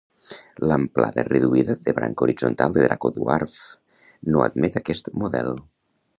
L'amplada 0.69 1.25
reduïda 1.27 1.75
de 1.89 1.95
branca 1.99 2.25
horitzontal 2.27 2.73
de 2.79 2.87
Draco 2.87 3.13
Dwarf 3.19 3.59
no 4.33 4.43
admet 4.49 4.81
aquest 4.83 5.13
model 5.25 5.55